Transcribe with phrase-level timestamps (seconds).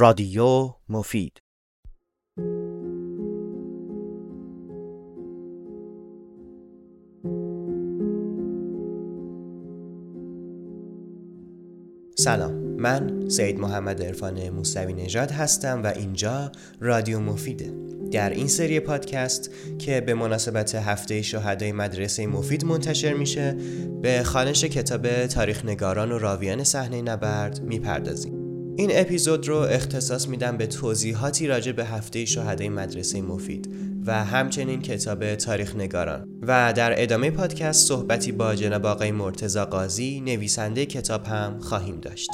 [0.00, 1.32] رادیو مفید.
[12.18, 17.72] سلام من سید محمد عرفان موسوی نژاد هستم و اینجا رادیو مفیده.
[18.10, 23.56] در این سری پادکست که به مناسبت هفته شهدای مدرسه مفید منتشر میشه
[24.02, 28.37] به خانش کتاب تاریخ نگاران و راویان صحنه نبرد می‌پردازیم.
[28.78, 33.68] این اپیزود رو اختصاص میدم به توضیحاتی راجع به هفته شهدای مدرسه مفید
[34.06, 36.28] و همچنین کتاب تاریخ نگاران.
[36.42, 42.30] و در ادامه پادکست صحبتی با جناب آقای مرتزا قاضی نویسنده کتاب هم خواهیم داشت.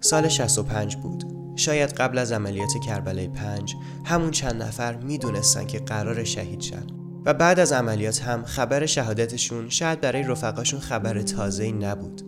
[0.00, 1.39] سال 65 بود.
[1.60, 3.74] شاید قبل از عملیات کربلای 5
[4.04, 6.86] همون چند نفر می‌دونستن که قرار شهید شن.
[7.24, 12.22] و بعد از عملیات هم خبر شهادتشون شاید برای رفقاشون خبر تازه‌ای نبود.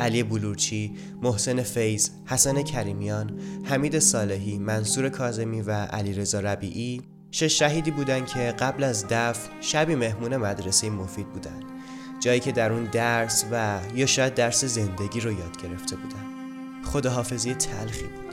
[0.00, 7.90] علی بلورچی، محسن فیض، حسن کریمیان، حمید صالحی، منصور کاظمی و علیرضا ربیعی شش شهیدی
[7.90, 11.60] بودن که قبل از دفن شبی مهمون مدرسه مفید بودن.
[12.20, 16.24] جایی که در اون درس و یا شاید درس زندگی رو یاد گرفته بودن.
[16.84, 18.25] خداحافظی تلخی بود.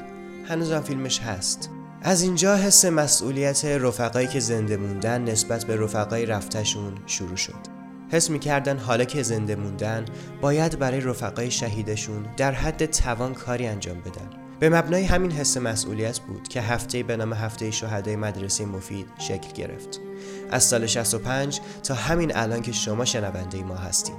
[0.54, 1.70] هنوزم فیلمش هست.
[2.02, 7.74] از اینجا حس مسئولیت رفقایی که زنده موندن نسبت به رفقای رفتشون شروع شد.
[8.12, 10.06] حس می‌کردن حالا که زنده موندن
[10.42, 14.30] باید برای رفقای شهیدشون در حد توان کاری انجام بدن.
[14.60, 19.52] به مبنای همین حس مسئولیت بود که هفته به نام هفته شهدای مدرسه مفید شکل
[19.54, 20.00] گرفت.
[20.52, 24.16] از سال 65 تا همین الان که شما شنونده ما هستیم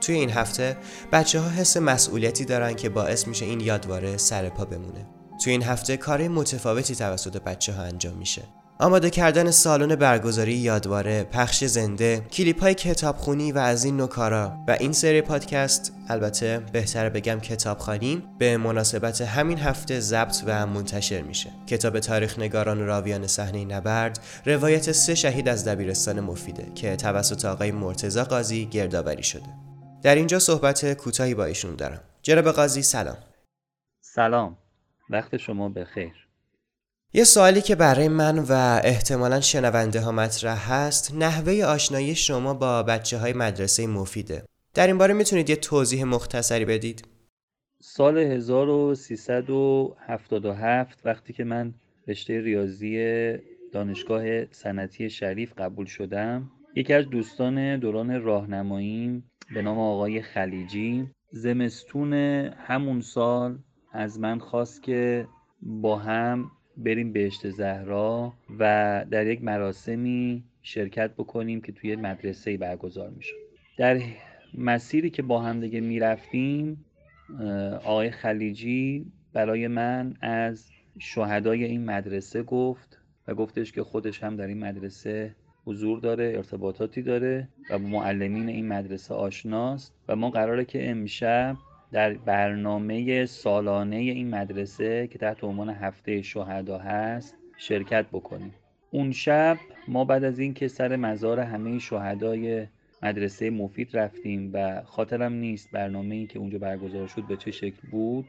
[0.00, 0.76] توی این هفته
[1.12, 5.17] بچه ها حس مسئولیتی دارن که باعث میشه این یادواره سر پا بمونه.
[5.44, 8.42] توی این هفته کار متفاوتی توسط بچه ها انجام میشه
[8.80, 14.76] آماده کردن سالن برگزاری یادواره، پخش زنده، کلیپ های کتابخونی و از این نکارا و
[14.80, 21.50] این سری پادکست البته بهتر بگم کتابخانی به مناسبت همین هفته ضبط و منتشر میشه.
[21.66, 27.70] کتاب تاریخ نگاران راویان صحنه نبرد روایت سه شهید از دبیرستان مفیده که توسط آقای
[27.70, 29.48] مرتزا قاضی گردآوری شده.
[30.02, 32.00] در اینجا صحبت کوتاهی با ایشون دارم.
[32.22, 33.16] جناب قاضی سلام.
[34.00, 34.56] سلام.
[35.10, 36.28] وقت شما بخیر.
[37.12, 42.82] یه سوالی که برای من و احتمالا شنونده ها مطرح هست نحوه آشنایی شما با
[42.82, 47.08] بچه های مدرسه مفیده در این باره می‌تونید یه توضیح مختصری بدید؟
[47.80, 51.74] سال 1377 وقتی که من
[52.08, 53.32] رشته ریاضی
[53.72, 62.12] دانشگاه صنعتی شریف قبول شدم یکی از دوستان دوران راهنماییم به نام آقای خلیجی زمستون
[62.66, 63.58] همون سال
[63.92, 65.28] از من خواست که
[65.62, 73.10] با هم بریم بهشت زهرا و در یک مراسمی شرکت بکنیم که توی مدرسه برگزار
[73.10, 73.34] میشه
[73.78, 74.00] در
[74.54, 76.84] مسیری که با هم دیگه می‌رفتیم
[77.84, 84.46] آقای خلیجی برای من از شهدای این مدرسه گفت و گفتش که خودش هم در
[84.46, 85.34] این مدرسه
[85.64, 91.56] حضور داره ارتباطاتی داره و با معلمین این مدرسه آشناست و ما قراره که امشب
[91.92, 98.54] در برنامه سالانه این مدرسه که تحت عنوان هفته شهدا هست شرکت بکنیم.
[98.90, 99.56] اون شب
[99.88, 102.66] ما بعد از اینکه سر مزار همه شهدای
[103.02, 107.88] مدرسه مفید رفتیم و خاطرم نیست برنامه ای که اونجا برگزار شد به چه شکل
[107.90, 108.28] بود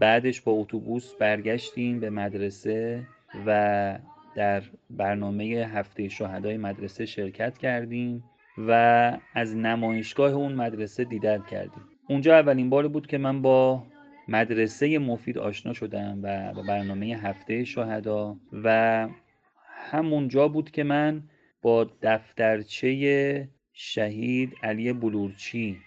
[0.00, 3.06] بعدش با اتوبوس برگشتیم به مدرسه
[3.46, 3.98] و
[4.34, 8.24] در برنامه هفته شهدای مدرسه شرکت کردیم
[8.58, 8.72] و
[9.34, 11.91] از نمایشگاه اون مدرسه دیدن کردیم.
[12.12, 13.82] اونجا اولین باری بود که من با
[14.28, 19.08] مدرسه مفید آشنا شدم و با برنامه هفته شهدا و
[19.66, 21.22] همونجا بود که من
[21.62, 25.78] با دفترچه شهید علی بلورچی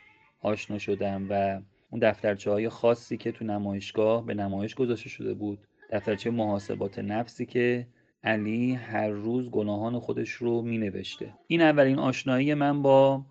[0.42, 5.60] آشنا شدم و اون دفترچه های خاصی که تو نمایشگاه به نمایش گذاشته شده بود
[5.92, 7.88] دفترچه محاسبات نفسی که
[8.24, 13.26] علی هر روز گناهان خودش رو می نوشته این اولین آشنایی من با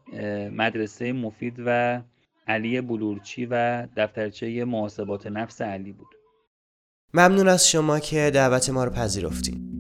[0.53, 2.01] مدرسه مفید و
[2.47, 6.09] علی بلورچی و دفترچه محاسبات نفس علی بود
[7.15, 9.75] ممنون از شما که دعوت ما رو پذیرفتین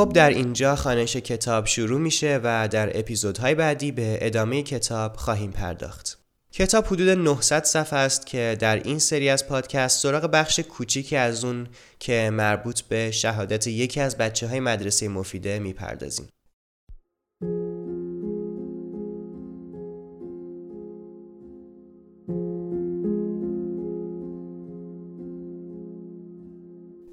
[0.00, 5.50] خب در اینجا خانش کتاب شروع میشه و در اپیزودهای بعدی به ادامه کتاب خواهیم
[5.50, 6.19] پرداخت.
[6.52, 11.44] کتاب حدود 900 صفحه است که در این سری از پادکست سراغ بخش کوچیکی از
[11.44, 11.66] اون
[11.98, 16.28] که مربوط به شهادت یکی از بچه های مدرسه مفیده می‌پردازیم.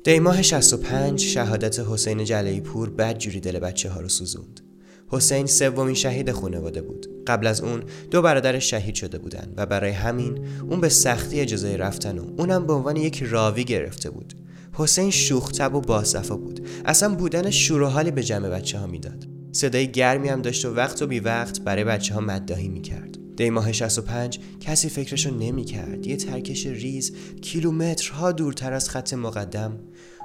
[0.03, 4.66] دیماه 65 شهادت حسین جلیپور بدجوری دل بچه ها رو سوزوند.
[5.09, 7.07] حسین سومین شهید خانواده بود.
[7.27, 11.77] قبل از اون دو برادرش شهید شده بودن و برای همین اون به سختی اجازه
[11.77, 14.33] رفتن و اونم به عنوان یک راوی گرفته بود.
[14.73, 16.67] حسین شوختب و باصفا بود.
[16.85, 19.27] اصلا بودن شور و حالی به جمع بچه ها می‌داد.
[19.51, 23.17] صدای گرمی هم داشت و وقت و بی وقت برای بچه ها مدداهی می‌کرد.
[23.35, 29.79] دی ماه 65 کسی فکرشو نمی کرد یه ترکش ریز کیلومترها دورتر از خط مقدم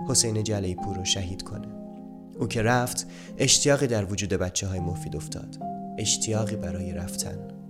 [0.08, 1.81] حسین جلی پور رو شهید کنه.
[2.38, 3.06] او که رفت
[3.38, 5.58] اشتیاقی در وجود بچه های مفید افتاد.
[5.98, 7.61] اشتیاقی برای رفتن.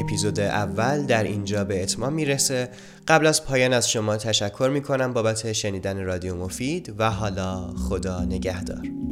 [0.00, 2.68] اپیزود اول در اینجا به اتمام می‌رسه.
[3.08, 9.09] قبل از پایان از شما تشکر می‌کنم بابت شنیدن رادیو مفید و حالا خدا نگهدار.